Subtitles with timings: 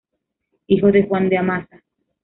[0.65, 1.79] Hijo de Juan de Amasa.